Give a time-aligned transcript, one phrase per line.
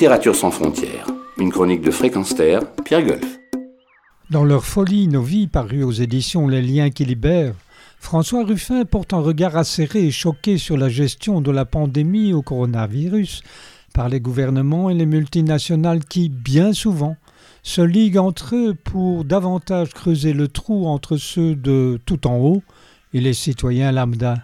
[0.00, 3.38] Littérature sans frontières, une chronique de Fréquence Pierre Golf.
[4.30, 7.52] Dans leur folie, nos vies, parues aux éditions Les liens qui libèrent,
[7.98, 12.40] François Ruffin porte un regard acéré et choqué sur la gestion de la pandémie au
[12.40, 13.42] coronavirus
[13.92, 17.16] par les gouvernements et les multinationales qui, bien souvent,
[17.62, 22.62] se liguent entre eux pour davantage creuser le trou entre ceux de tout en haut
[23.12, 24.36] et les citoyens lambda.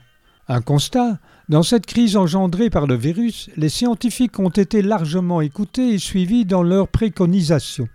[0.49, 1.19] Un constat
[1.49, 6.45] dans cette crise engendrée par le virus, les scientifiques ont été largement écoutés et suivis
[6.45, 7.89] dans leurs préconisations.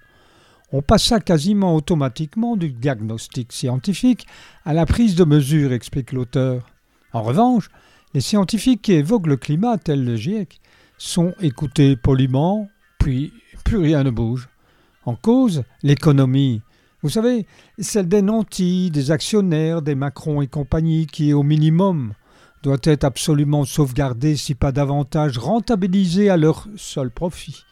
[0.73, 4.27] On passa quasiment automatiquement du diagnostic scientifique
[4.65, 6.69] à la prise de mesures, explique l'auteur.
[7.13, 7.69] En revanche,
[8.13, 10.59] les scientifiques qui évoquent le climat, tel le GIEC,
[10.97, 13.31] sont écoutés poliment, puis
[13.63, 14.49] plus rien ne bouge.
[15.05, 16.61] En cause, l'économie.
[17.01, 17.47] Vous savez,
[17.79, 22.13] celle des nantis, des actionnaires, des Macron et compagnie, qui, au minimum,
[22.63, 27.63] doit être absolument sauvegardée si pas davantage rentabilisée à leur seul profit.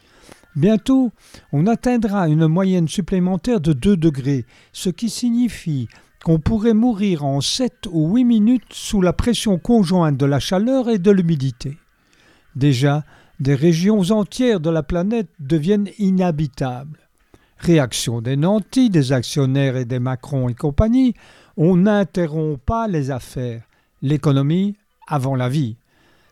[0.56, 1.12] Bientôt,
[1.52, 5.88] on atteindra une moyenne supplémentaire de 2 degrés, ce qui signifie
[6.26, 10.90] qu'on pourrait mourir en 7 ou 8 minutes sous la pression conjointe de la chaleur
[10.90, 11.78] et de l'humidité.
[12.56, 13.06] Déjà,
[13.40, 17.00] des régions entières de la planète deviennent inhabitables.
[17.58, 21.14] Réaction des nantis, des actionnaires et des Macron et compagnie,
[21.56, 23.69] on n'interrompt pas les affaires.
[24.02, 24.76] L'économie
[25.08, 25.78] avant la vie.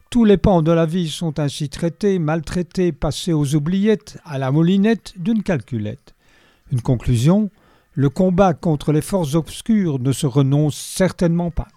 [0.09, 4.51] Tous les pans de la vie sont ainsi traités, maltraités, passés aux oubliettes, à la
[4.51, 6.15] moulinette d'une calculette.
[6.71, 7.49] Une conclusion
[7.97, 11.67] le combat contre les forces obscures ne se renonce certainement pas.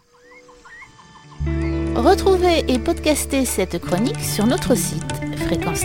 [1.96, 5.82] Retrouvez et podcastez cette chronique sur notre site fréquence